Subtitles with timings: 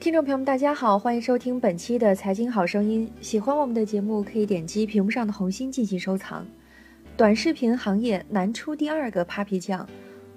[0.00, 3.06] 听众朋友们，大家好，欢迎收听本期的《财经好声音》。
[3.22, 6.46] 喜欢我们的节目，可以点击屏幕上的红心进行收藏。
[7.18, 9.86] 短视频行业难出第二个 Papi 酱。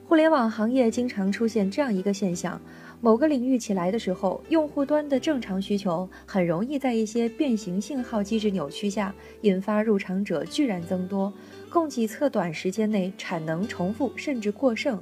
[0.04, 2.60] 互联网行业经常出现这样一个现象：
[2.99, 11.32] 某个领域起来的时候，用户端的正常需求很容易在一些变形信号机制扭曲下，引发入场者巨然增多，
[11.70, 15.02] 供给侧短时间内产能重复甚至过剩。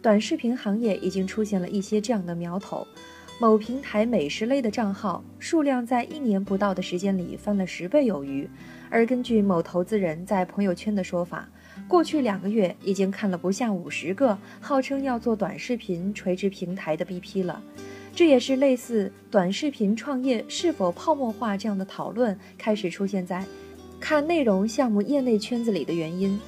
[0.00, 2.86] 短视频行业已经出现了一些这样的苗头。
[3.40, 8.46] 某平台美食类的账号数量在一年不到的时间里翻了十倍有余，
[8.90, 11.48] 而根据某投资人在朋友圈的说法，
[11.88, 17.62] 过去两个月已经看了不下五十个号称要做短视频垂直平台的 BP 了。
[18.14, 23.42] 这也是类似短视频创业是否泡沫化这样的讨论开始出现在
[23.98, 26.38] 看内容项目业内圈子里的原因。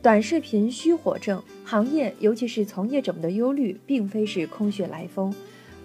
[0.00, 5.34] 短视频虚火症行业，尤其是从业者们的忧虑，并非是空穴来风。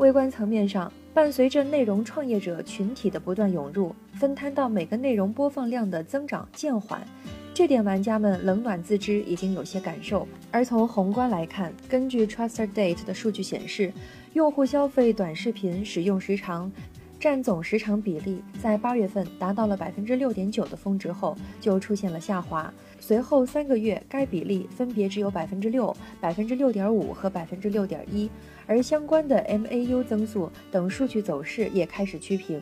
[0.01, 7.05] 微观层面上，伴随着内容创业者群体的不断涌入，分摊到每个内容播放量的增长渐缓，
[7.53, 10.27] 这点玩家们冷暖自知，已经有些感受。
[10.49, 13.93] 而从宏观来看，根据 Truster Date 的数据显示，
[14.33, 16.71] 用户消费短视频使用时长
[17.21, 22.73] 占总时长比例，在八月份达到了百分之六点九的峰值后，就出现了下滑。
[22.99, 28.27] 随后三个月，该比例分别只有百分之六、百分之六点五和百分之六点一。
[28.65, 32.59] 而相关的 MAU 增速等数据走势也开始趋平。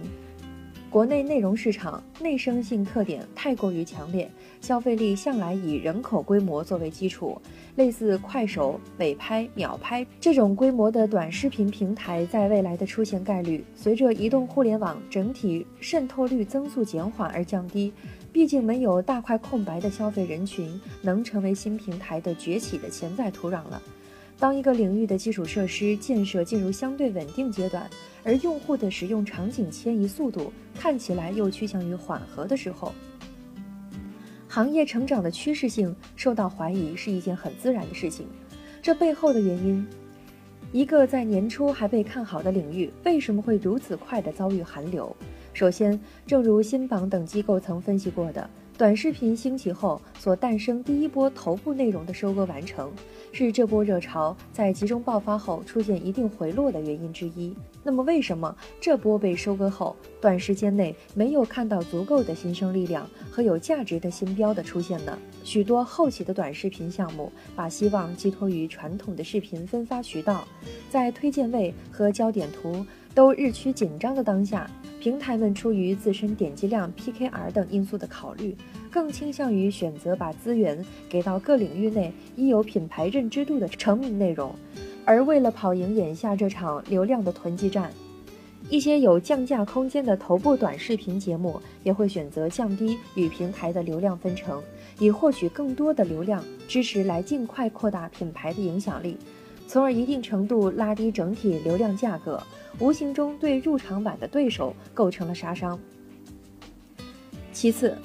[0.90, 4.28] 国内内容市场内生性特点太过于强烈，
[4.59, 7.40] 消费力向来以人口规模作为基础。
[7.76, 17.94] 类似快手、美拍、秒拍这种规模的短视频平台，在未来的出现概率，随着移动互联网整体渗透率增速减缓而降低。
[18.34, 23.81] 毕竟没有大块空白的消费人群，能成为新平台的崛起的潜在土壤了。
[24.40, 27.90] 当一个领域的基础设施建设进入相对稳定阶段，
[28.23, 32.94] 而用户的使用场景迁移速度看起来又趋向于缓和的时候，
[34.47, 38.28] 行业成长的趋势性受到怀疑是一件很自然的事情。
[38.81, 39.86] 这背后的原因，
[40.72, 45.13] 一个在年初还被看好的领域，为什么会如此快地遭遇寒流？
[45.53, 48.50] 首先，正如新榜等机构曾分析过的。
[48.79, 52.90] 短视频兴起后所诞生第一波头部内容的收割完成，
[53.34, 57.53] 是这波热潮在集中爆发后出现一定回落的原因之一。
[57.84, 65.19] 那么，为什么这波被收割后，短时间内没有看到足够的新生力量和有价值的新标的出现呢？
[65.44, 70.47] 许多后起的短视频项目把希望寄托于传统的视频分发渠道，
[70.89, 74.70] 在推荐位和焦点图都日趋紧张的当下。
[75.00, 78.53] 平台们出于自身点击量、PKR 等因素的考虑，
[78.92, 84.53] 更倾向于选择把资源给到各领域内已有品牌认知度的成名内容。
[85.06, 87.90] 而为了跑赢眼下这场流量的囤积战，
[88.69, 94.62] 一些有降价空间的头部短视频节目也会选择降低与平台的流量分成，
[95.00, 99.16] 以获取更多的流量支持，来尽快扩大品牌的影响力。
[99.69, 102.41] 从而一定程度拉低整体流量价格，
[102.80, 105.80] 无形中对入场晚的对手构成了杀伤。
[107.53, 107.96] 其次，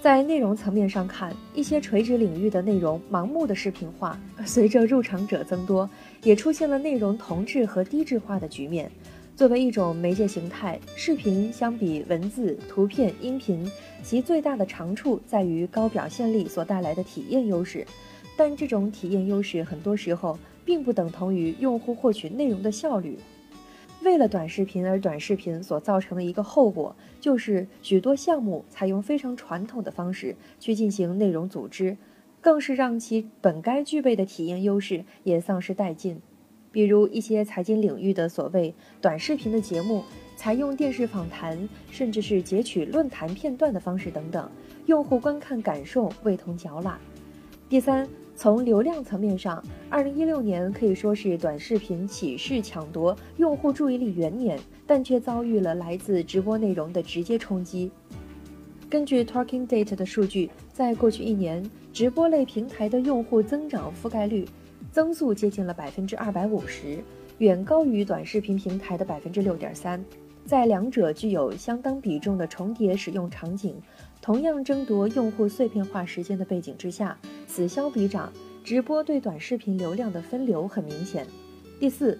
[0.00, 5.90] 在内容层面上看，一些垂直领域的内容盲目的视频化， 随着入场者增多，
[6.22, 8.88] 也出现了内容同质和低质化的局面。
[9.34, 13.68] 作为一种媒介形态，视频相比文字、图片、音频，
[14.04, 17.84] 其最大的长处在于高表现力所带来的体验优势，
[18.36, 20.38] 但这种体验优势很多时候。
[20.68, 23.18] 并不等同于用户获取内容的效率。
[24.02, 31.96] 为了短视频而短视频所造成的一个后果，就是许多项目采用非常传统的方式去进行内容组织，
[32.42, 36.20] 更是让其本该具备的体验优势也丧失殆尽。
[36.70, 40.04] 比如一些财经领域的所谓短视频的节目，
[40.36, 44.46] 采用电视访谈，甚至是截取论坛片段的方式等等，
[44.84, 46.98] 用户观看感受味同嚼蜡。
[47.70, 48.06] 第三。
[48.38, 49.60] 从流量层面上，
[49.90, 54.56] 二零一六年可以说是短视频起势抢夺用户注意力元年，
[54.86, 57.90] 但却遭遇了来自直播内容的直接冲击。
[58.88, 64.46] 根据 Talking Date 的数据，在过去一年，直播类平台的用户增长覆盖率
[64.92, 67.02] 增速接近了百分之二百五十，
[67.38, 70.00] 远高于短视频平台的百分之六点三。
[70.44, 73.74] 在两者具有相当比重的重叠使用场景，
[74.20, 77.16] 同样争夺用户碎片化时间的背景之下，
[77.46, 78.32] 此消彼长，
[78.62, 81.26] 直播对短视频流量的分流很明显。
[81.80, 82.18] 第四，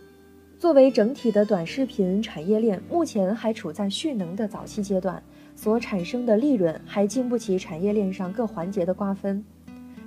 [0.59, 5.23] 作为整体的短视频产业链，目前还处在蓄能的早期阶段，
[5.55, 9.45] 所产生的利润还经不起产业链上各环节的瓜分。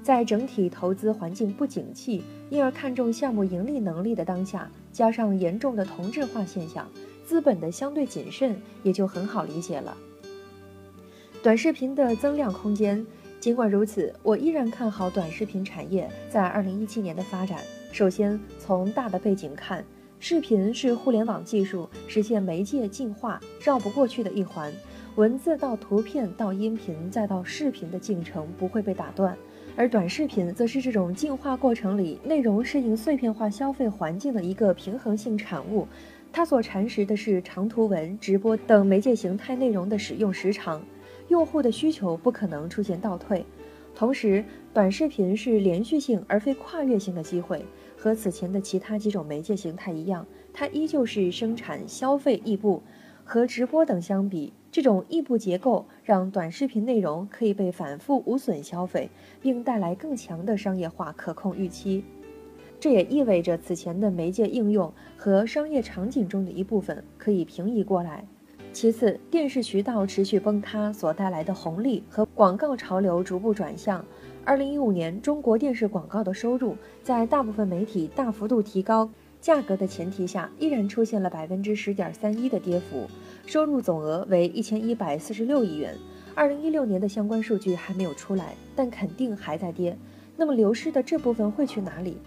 [0.01, 6.89] 在整体投资环境不景气，因而看重项目盈利能力的当下，加上严重的同质化现象。
[7.23, 9.95] 资本的相对谨慎也就很好理解了。
[11.43, 13.03] 短视频的增量空间，
[13.39, 17.57] 尽管如此，我依然看好短视频产业在二零一七年的发展。
[17.91, 19.83] 首先，从大的背景看，
[20.19, 24.71] 视频是互联网技术实现媒介进化绕不过去的一环，
[25.15, 29.35] 文字到图片到音频再到视频的进程不会被打断。
[29.75, 35.87] 而短视频则是这种进化过程里内容适应碎片化消费环境的一个平衡性产物，
[36.31, 40.79] 它所蚕食的是长图文、直播等媒介形态内容的使用时长，
[41.31, 43.45] 用户的需求不可能出现倒退。
[43.95, 44.43] 同时，
[44.73, 47.65] 短视频是连续性而非跨越性的机会，
[47.97, 52.83] 和此前的其他几种媒介形态一样，它依旧是生产、消费异步。
[53.23, 59.09] 和直播等相比，这种异步结构让短视频内容可以被反复无损消费，
[59.41, 62.03] 并带来更强的商业化可控预期。
[62.77, 68.25] 这也意味着此前的媒介应用和商业场景中的一部分可以平移过来。
[68.73, 74.03] 其次，电视渠道持续崩塌所带来的红利和广告潮流逐步转向。
[74.45, 79.09] 二零一五年，中国电视广告的收入在大部分媒体大幅度提高。
[79.41, 83.07] 价格的前提下，依然出现了百分之十点三一的跌幅，
[83.45, 85.95] 收入总额为一千一百四十六亿元。
[86.33, 89.97] 二零一六年的相关数据还没有出来，但肯定还在跌。
[90.37, 92.17] 那么流失的这部分会去哪里？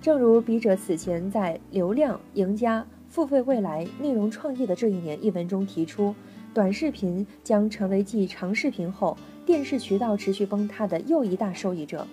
[0.00, 6.12] 正如笔者此前在《流量赢家付费未来内容创业的这一年》一文中提出，
[6.52, 9.16] 短视频将成为继长视频后
[9.46, 12.04] 电视渠道持续崩塌的又一大受益者。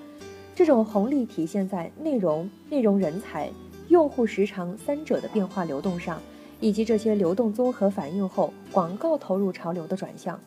[0.54, 3.50] 这种红利体现在内容、内容人才。
[3.88, 6.22] 用户时长三者的变化流动上，
[6.60, 10.40] 以及这些流动综合反应后广告投入潮流的转向。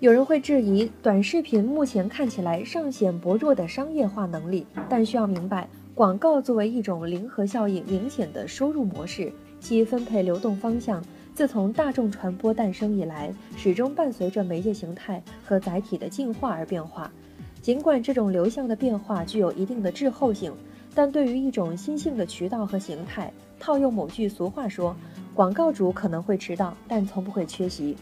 [0.00, 9.30] 有人会质疑短视频目前看起来尚显薄弱的商业化能力，但需要明白，广告作为一种零和效应明显的收入模式，
[9.60, 11.04] 其分配流动方向
[11.34, 17.12] 自从大众传播诞生以来，始终伴随着媒介形态和载体的进化而变化。
[17.60, 20.52] 尽管这种流向的变化具有一定的滞后性。
[20.94, 24.94] 但对于一种新兴的渠道和形态，套用某句俗话说，
[25.32, 27.96] 广告主可能会迟到，但从不会缺席。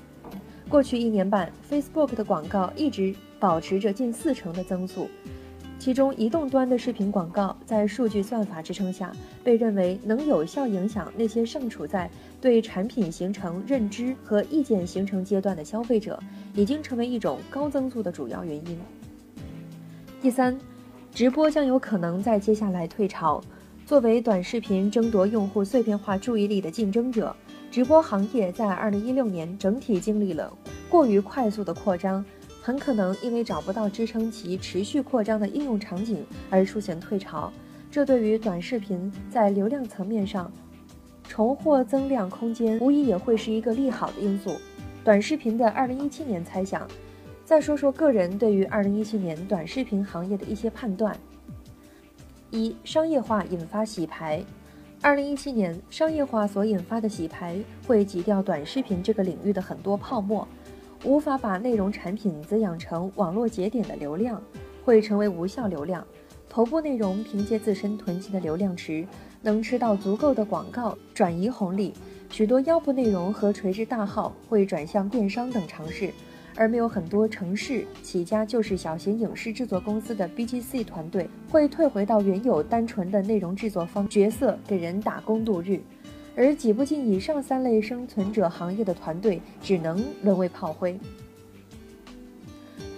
[0.68, 5.06] 过去一年半，Facebook 的广告一直保持着近四成的增速，
[5.80, 9.10] 其中移动端的视频广告在数据算法支撑下，
[9.42, 16.22] 被认为能有效影响那些尚处在对产品形成认知和意见形成阶段的消费者，
[16.54, 18.78] 已经成为一种高增速的主要原因。
[20.20, 20.56] 第三。
[21.12, 23.42] 直播将有可能在接下来退潮。
[23.84, 27.34] 作为短视频争夺用户碎片化注意力的竞争者，
[27.68, 30.56] 直播行业在2016年整体经历了
[30.88, 32.24] 过于快速的扩张，
[32.62, 37.52] 很可能因为找不到支撑其持续扩张的应用场景而出现退潮。
[37.90, 40.50] 这对于短视频在流量层面上
[41.24, 44.56] 重获增量空间，无疑也会是一个利好的因素。
[45.02, 46.86] 短视频的2017年猜想。
[47.44, 51.16] 再说说个人对于二零一七年短视频行业的一些判断：
[52.52, 54.44] 一、商业化引发洗牌。
[55.02, 57.58] 二零一七年商业化所引发的洗牌
[57.88, 60.46] 会挤掉短视频这个领域的很多泡沫，
[61.02, 64.40] 无法把内容产品滋养成网络节点的流量，
[64.84, 66.06] 会成为无效流量。
[66.48, 69.06] 头部内容凭借自身囤积的流量池，
[69.40, 71.94] 能吃到足够的广告转移红利，
[72.28, 76.12] 许多腰部内容和垂直大号会转向电商等尝试。
[76.56, 85.80] 而没有很多城市起家就是小型影视制作公司的 BGC 团队会退回到原有单纯的内容制作方角色，给人打工度日，
[86.36, 90.98] 而挤不进以上三类生存者行业的团队只能沦为炮灰。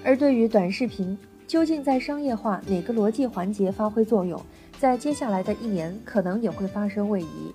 [0.05, 4.41] 而对于短视频究竟在商业化哪个逻辑环节发挥作用，
[4.79, 7.53] 在接下来的一年可能也会发生位移。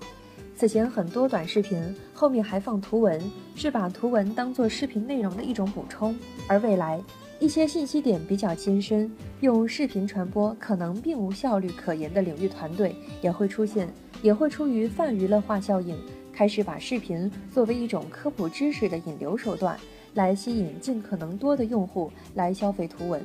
[0.56, 3.20] 此前很多短视频后面还放图文，
[3.54, 6.18] 是把图文当做视频内容的一种补充。
[6.48, 7.00] 而未来
[7.40, 13.88] 一些信息点比较艰深，用视频传播可能并无效率可言的领域团队也会出现，
[14.22, 15.96] 也会出于泛娱乐化效应，
[16.32, 19.78] 开始把视频作为一种科普知识的引流手段，
[20.14, 23.22] 来吸引尽可能多的用户来消费图文。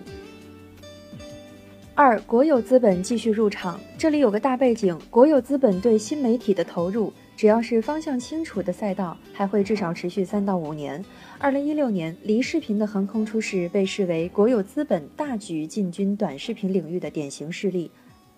[1.96, 7.12] 二国有资本继续入场，这里有个大背景：国有资本对新媒体的投入。
[7.36, 11.04] 只要是方向清楚的赛道，还会至少持续三到五年。
[11.40, 17.92] 二零一六年，离视频的横空出世被视为国有资本大举进军短视频领域的典型事例。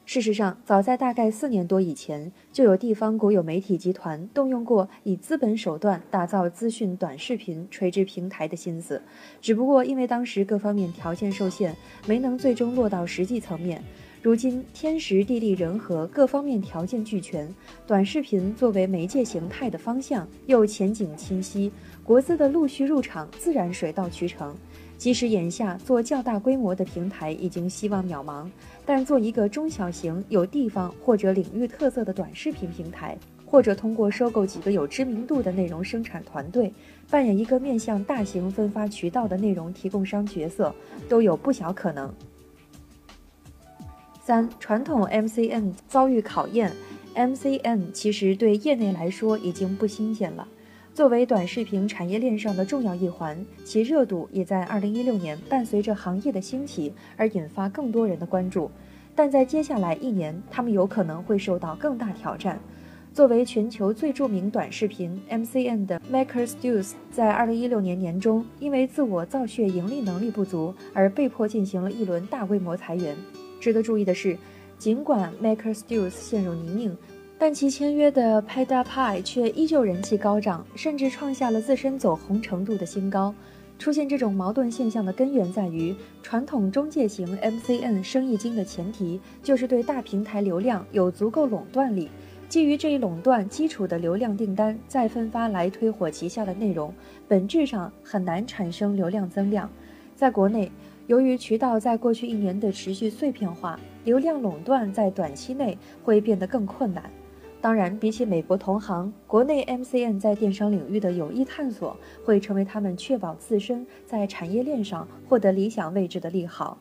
[0.07, 9.01] 事实上，早在大概四年多以前，就有地方国有媒体集团动用过以资本手段打造资讯短视频垂直平台的心思，
[9.41, 11.75] 只不过因为当时各方面条件受限，
[12.05, 13.83] 没能最终落到实际层面。
[14.25, 17.47] 如今天时地利人和各方面条件俱全，
[17.85, 21.71] 短视频作为媒介形态的方向又前景清晰，
[22.03, 24.55] 国资的陆续入场自然水到渠成。
[24.97, 28.49] 即使眼下做较大规模的平台已经希望渺茫，
[28.83, 33.15] 但做一个中小型有地方或者领域特色的短视频平台，
[33.45, 36.73] 或者通过收购几个有知名度的内容生产团队，
[37.11, 40.73] 扮演一个面向大型分发渠道的内容提供商角色，
[41.07, 42.11] 都有不小可能。
[44.25, 46.71] 三传统 MCN 遭遇考验
[47.13, 50.47] ，MCN 其实对业内来说已经不新鲜了。
[50.95, 58.71] 作为短视频产业链上的重要一环，其热度也在2016年伴随着行业的兴起而引发更多人的关注。
[59.13, 62.59] 但在接下来一年，他们有可能会受到更大挑战。
[63.13, 73.15] 作为全球最著名短视频 MCN 的 MakerStudios，在2016年年中因为自我造血盈利能力不足而被迫进行了一轮大规模裁员。
[73.65, 74.37] 值得注意的是，
[74.77, 76.95] 尽管 MakerStudios 陷入泥泞，
[77.39, 83.33] 但其签约的 PewDiePie 却依旧人气高涨，甚至创下了自身走红程度的新高。
[83.79, 92.07] 出现这种矛盾现象的根源在于，传统中介型 MCN 生意经的前提就是对大平台流量有足够垄断力，
[92.47, 96.93] 基于这一垄断基础的流量订单再分发来推火旗下的内容，
[97.27, 99.67] 本质上很难产生流量增量。
[100.15, 100.71] 在国内。
[101.07, 107.09] 由于渠道在过去一年的持续碎片化，流量垄断在短期内会变得更困难。
[107.61, 116.77] 当然，比起美国同行，国内 MCN 在电商领域的有益探索，会成为他们确保自身在产业链上获得理想位置的利好。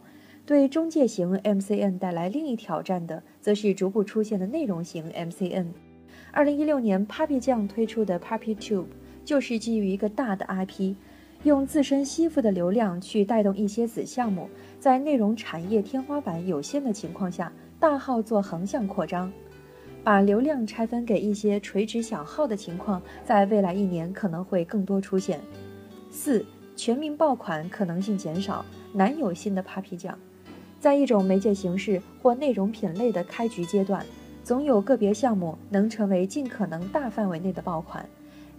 [0.46, 5.66] 对中介型 MCN 带来另一挑战的，则是逐步出现的内容型 MCN。
[6.32, 8.86] 二零一六年，Papi 酱推出的 Papi Tube
[9.24, 10.94] 就是基于一个大的 IP。
[11.44, 14.48] 用自身吸附的流量去带动一些子项目，
[14.80, 19.30] 在内容产业天花板有限的情况下，大号做横向扩张，
[20.02, 25.38] 把流量拆分给一些垂直小号的情况，在未来一年可能会更多出现。
[26.10, 26.42] 四
[26.76, 30.18] 全民爆款可能性减少，难有新的 Papi 酱。
[30.80, 34.02] 在一种媒介形式或内容品类的开局阶段，
[34.42, 38.08] 总有个别项目能成为尽可能大范围内的爆款。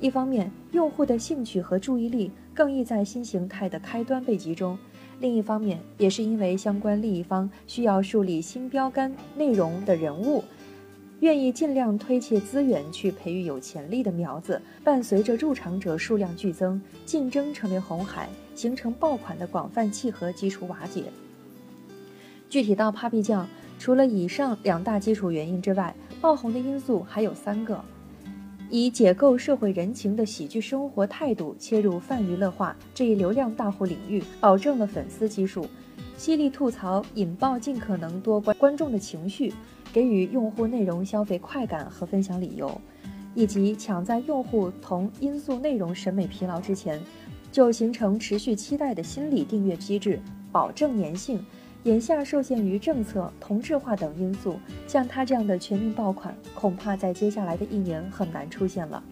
[0.02, 4.78] 一方面，用户的兴趣和注意力更易在新形态的开端被集中；
[5.20, 10.42] 另一方面，也是因为相关利益方需要树立新标杆内容的人物，
[11.20, 14.62] 愿意尽量推卸资源去培育有潜力的苗子。
[14.86, 21.04] 伴随着入场者数量剧增，竞争成为红海，形成爆款的广泛契合基础瓦解。
[22.50, 23.46] 具体到 Papi 酱，
[23.78, 27.84] 除了以上两大基础原因之外，爆红的因素还有三个。
[28.72, 35.64] 以解构社会人情的喜剧生活态度切入泛娱乐化这一流量大户领域，保证了粉丝基数；
[36.18, 39.54] 犀利吐槽引爆尽可能多观观众的情绪，
[39.94, 42.68] 给予用户内容消费快感和分享理由；
[43.36, 47.00] 以及抢在用户同因素内容审美疲劳之前，
[47.52, 50.20] 就形成持续期待的心理订阅机制，
[50.52, 51.40] 保证粘性。
[51.86, 59.04] 眼下受限于政策、同质化等因素，像他这样的全民爆款，恐怕在接下来的一年很难出现了。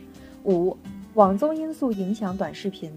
[0.45, 0.75] 五，
[1.13, 2.91] 网综因素影响短视频。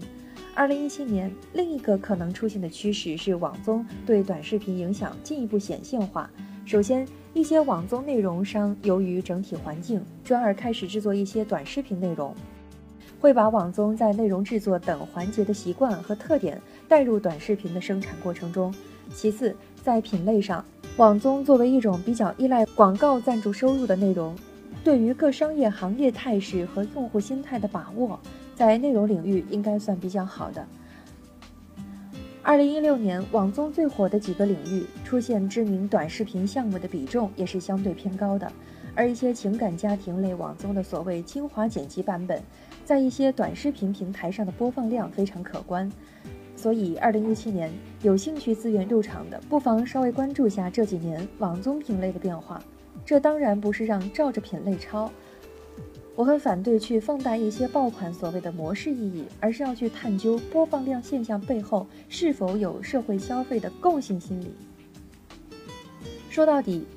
[0.55, 6.27] 二零一七年，另一个可能出现的趋势是网综对短视频影响进一步显现化。
[6.65, 12.33] 首先，一些网综内容商由于整体环境，转而开始制作一些短视频内容，
[13.19, 18.73] 会把网综在内容制作等环节的习惯和特点带入短视频的生产过程中。
[19.13, 20.63] 其次，在品类上，
[20.97, 24.35] 网综作为一种比较依赖广告赞助收入的内容，
[24.83, 28.19] 对于各商业行业态势和用户心态的把握，
[28.55, 30.65] 在内容领域应该算比较好的。
[32.43, 38.49] 二零一六年，网综最火的几个领域出现知名短视频项目的比重也是相对偏高的，
[38.95, 42.41] 而一些情感家庭类网综的所谓精华剪辑版本，
[42.85, 45.91] 在一些短视频平台上的播放量非常可观。
[46.57, 47.71] 所以，二零一七年
[48.01, 52.61] 有兴趣自愿入场的，不妨稍微关注下这几年网综品类的变化。
[53.05, 55.09] 这当然不是让照着品类抄，
[56.15, 64.51] 我很反对去放大一些爆款所谓的模式意义，而是要去探究播放量现象背后是否有社会消费的共性心理。
[66.31, 66.87] 说到底，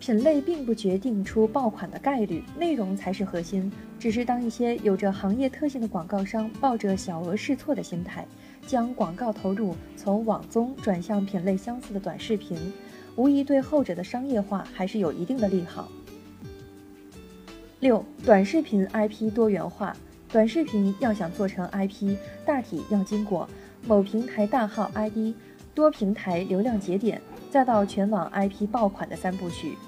[0.00, 3.70] 品类并不决定出爆款的概率，内容才是核心。
[3.98, 8.26] 只是当一些有着行业特性的广告商抱着小额试错的心态。
[8.68, 12.70] 将广告投入从网综转向品类相似的短视频，
[13.16, 15.88] 无疑对后者的商业化还是有一定的利好。
[17.80, 19.96] 六、短视频 IP 多元化，
[20.30, 23.48] 短视频要想做成 IP，大体要经过
[23.86, 25.34] 某平台大号 ID、
[25.74, 29.78] 多平台流量节点、再到全网 IP 爆款的三部曲。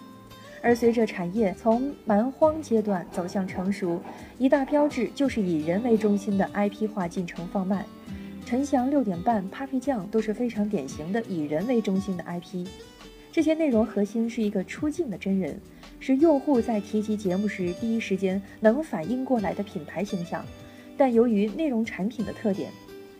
[0.63, 4.01] 而随着产业从蛮荒阶段走向成熟，
[4.39, 7.85] 一大标志就是以人为中心的 IP 化进程放慢。
[8.45, 12.67] 陈翔六点半、Papi 酱都是非常典型的以人为中心的 IP。
[13.31, 15.61] 这些内容核心是一个出镜的真人，
[16.01, 20.45] 是用户在提及节目时第一时间能反应过来的品牌形象。
[20.97, 22.73] 但由于内容产品的特点，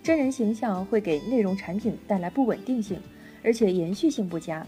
[0.03, 2.99] 真人形象会给内容产品带来不稳定性，
[3.45, 4.67] 而且延续性不佳。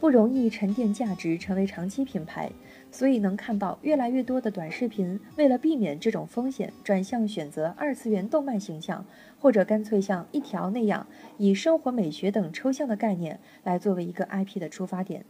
[0.00, 2.50] 不容易沉淀价值，成为长期品牌，
[2.90, 9.04] 所以能看到越来越多的短视频为了避免这种风险，转向选择二次元动漫形象，
[9.40, 11.06] 或者干脆像一条那样，
[11.38, 15.24] 以生活美学等抽象的概念来作为一个 IP 的出发点。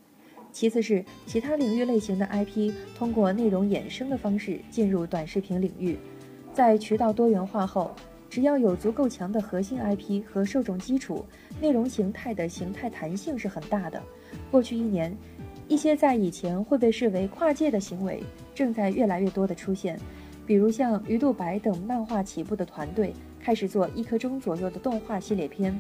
[0.51, 5.99] 其次是其他领域类型的 IP 通过内容衍生的方式进入短视频领域，
[6.53, 7.95] 在渠道多元化后，
[8.35, 11.25] 只要有足够强的核心 IP 和受众基础，
[11.61, 14.03] 内容形态的形态弹性是很大的。
[14.51, 15.17] 过去一年，
[15.69, 18.21] 一些在以前会被视为跨界的行为，
[18.53, 19.97] 正在越来越多的出现。
[20.45, 25.73] 比如像鱼肚白等漫画起步的团队，开始做一刻钟左右的动画系列片；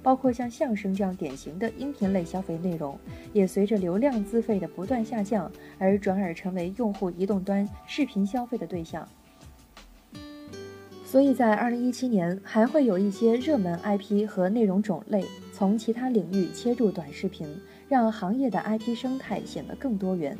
[0.00, 2.96] 包括像相声这样典型的音频类消费内容，
[3.32, 9.04] 也随着流量资费的不断下降，而转而成为用户移动端视频消费的对象。
[11.10, 17.48] 所以在二零一七年，还会有一些热门 IP 和内容种类从其他领域切入短视频。
[17.88, 20.38] 让行业的 IP 生态显得更多元。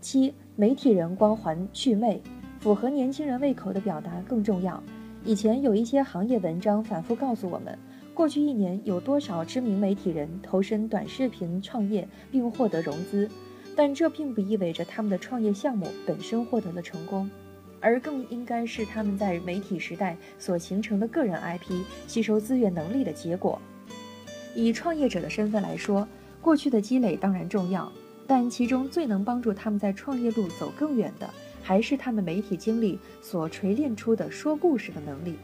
[0.00, 2.20] 七，媒体人光环祛魅，
[2.58, 4.82] 符合年轻人胃口的表达更重要。
[5.24, 7.78] 以前有一些行业文章反复告诉我们，
[8.12, 13.30] 过去一年有多少知名媒体人投身短视频创业并获得融资，
[13.76, 17.30] 但这并不意味着他们的创业项目本身获得了成功，
[17.80, 23.60] 而更应该是他们在媒体时代所形成的个人 IP 吸收资源能力的结果。
[24.54, 26.06] 以创业者的身份来说。
[26.42, 27.92] 过去的积累当然重要，
[28.26, 31.28] 但其中最能帮助他们在创业路走更远的，
[31.62, 35.36] 还是他们媒体经历所锤炼出的说故事的能力。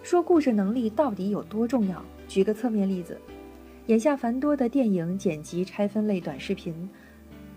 [0.00, 2.00] 说故事能力到底有多重要？
[2.28, 3.20] 举个侧面例子，
[3.86, 6.88] 眼下繁多的电影剪辑拆分类短视频，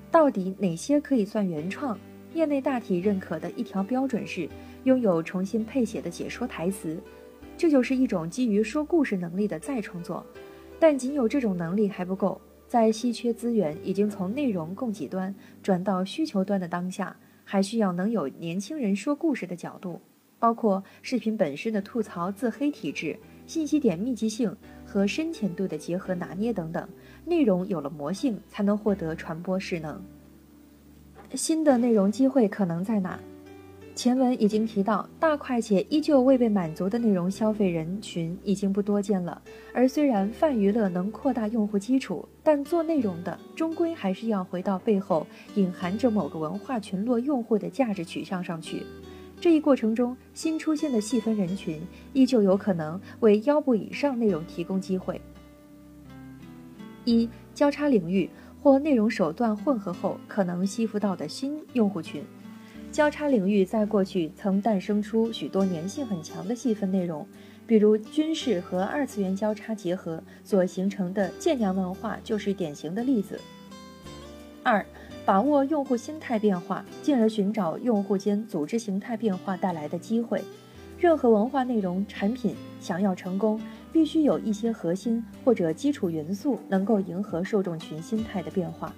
[0.10, 1.96] 到底哪些可以算原创？
[2.34, 4.48] 业内大体认可的一条标准是
[4.86, 6.98] 拥有重新配写的解说台词，
[7.58, 10.26] 这就是一种基于说故事能力的再创作。
[10.80, 12.39] 但仅有这种能力还不够。
[12.67, 17.13] 在稀缺资源已经从内容供给端转到需求端的当下，
[17.44, 20.00] 还需要能有年轻人说故事的角度，
[20.39, 26.88] 包括视频本身的吐槽自黑体质、信息点密集性和深浅度的结合拿捏等等。
[27.26, 30.02] 内容有了魔性，才能获得传播势能。
[31.34, 33.20] 新的内容机会可能在哪？
[33.96, 39.41] 前文已经提到，大块且依旧未被满足的内容消费人群已经不多见了。
[39.74, 48.84] 而虽然泛娱乐能扩大用户基础，但做内容的终归还是要回到背后隐含着某个文化群落用户的价值取向上去。
[49.39, 51.82] 这一过程中，新出现的细分人群
[52.13, 55.20] 依旧有可能为腰部以上内容提供机会。
[57.04, 58.30] 一、交叉领域
[58.62, 62.24] 或内容手段混合后可能吸附到的新用户群。
[62.91, 67.26] 交叉领域在过去曾诞生出许多粘性很强的细分内容，
[67.65, 73.39] 比如军事和二次元交叉结合所形成的舰娘文化就是典型的例子。
[74.62, 74.86] 二，
[75.26, 80.43] 把握用户心态变化，进而寻找用户间组织形态变化带来的机会。
[81.00, 83.60] 任何文化内容产品想要成功，
[83.92, 88.94] 必须有一些核心或者基础元素能够迎合受众群心态的变化。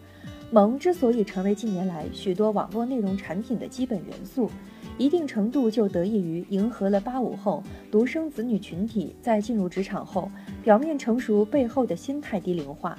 [0.52, 4.52] 萌之所以成为近年来许多网络内容产品的基本元素，
[5.00, 10.30] 一定程度就得益于迎合了八五后独生子女群体在进入职场后
[10.62, 12.96] 表面成熟背后的心态低龄化。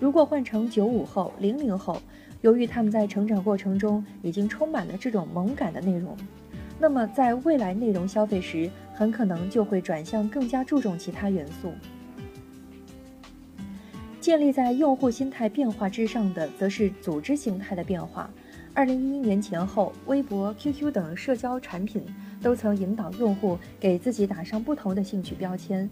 [0.00, 2.02] 如果换成九五后、零零后，
[2.42, 6.16] 由于他们在成长过程中已经充满了这种萌感的内容，
[6.80, 11.72] 那么在未来内容消费时，很可能就会转向更加注重其他元素。
[14.18, 18.28] 建立在用户心态变化之上的，则是组织形态的变化。
[18.74, 22.02] 二零一一年前后，微博、QQ 等社交产品
[22.42, 25.88] 都曾引导用户给自己打上不同的兴趣标签，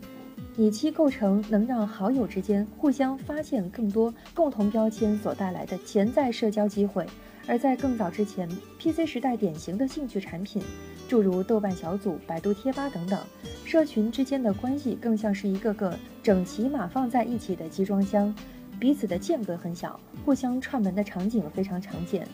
[0.57, 7.07] 以期构成能让好友之间互相发现更多共同标签所带来的潜在社交机会。
[7.46, 10.62] 而在更早之前，PC 时代典型的兴趣产品。
[11.07, 13.20] 诸如豆瓣小组、百度贴吧等等，
[13.64, 18.35] 社群之间的关系更像是一个个整齐码放在一起的集装箱，
[18.80, 22.26] 彼此的间隔很小，互相串门的场景非常常见。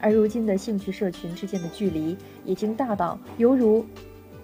[0.00, 3.84] 而如今的兴趣社群之间的距离已经大到犹如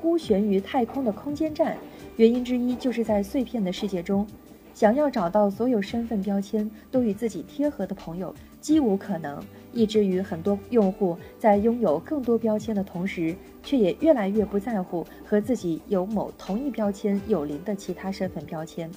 [0.01, 1.77] 孤悬于太空的空间站，
[2.17, 4.27] 原因之一就是在碎片的世界中，
[4.75, 9.43] 想要找到所有身份标签都与自己贴合的朋友，几无可能，
[9.73, 18.91] 以至于很多用户在拥有更多标签的同时，却也越来越不在乎和自己有某同一标签有邻的其他身份标签。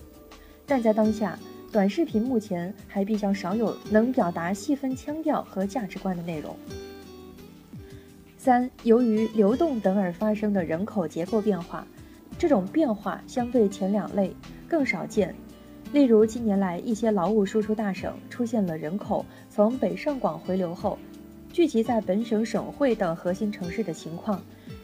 [0.66, 1.38] 但在当下，
[1.72, 6.56] 短视频目前还比较少有能表达细分腔调和价值观的内容。
[8.38, 11.86] 三，由于流动等而发生的人口结构变化，
[12.38, 14.36] 这种变化相对前两类
[14.68, 15.34] 更少见。
[15.94, 20.98] 例如，近年来一些劳务输出大省出现了人口从北上广回流后，
[21.54, 24.42] 聚集在本省省会等核心城市的情况。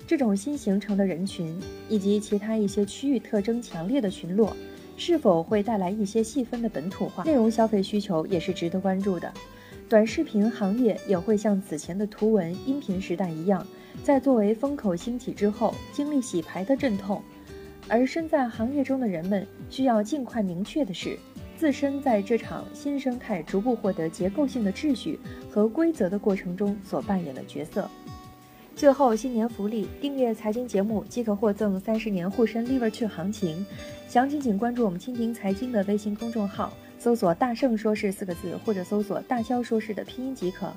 [0.08, 4.56] 这种新形成的人群以及其他一些区域特征强烈的群落，
[4.96, 9.32] 是否会带来一些细分的本土化内容消费需求，也是值得关注的。
[9.90, 13.66] 短视频行业也会像此前的图文、音频时代一样，
[14.04, 17.22] 在作为风口兴起之后，经历洗牌的阵痛。
[17.92, 21.20] 而身在行业中的人们需要尽快明确的是，
[21.58, 25.20] 自身在这场新生态逐步获得结构性的秩序
[25.52, 27.90] 和规则的过程中所扮演的角色。
[28.78, 33.66] 最后，新年福利，订阅财经节目即可获赠三十年沪深 Liver 去行情，
[34.08, 40.72] 详情请关注我们蜻蜓财经的微信公众号，搜索“大圣说事”四个字，或者搜索“大肖说事”的拼音即可。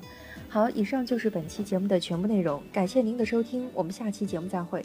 [0.49, 4.83] 好，以上就是本期节目的全部内容，感谢您的收听，我们下期节目再会。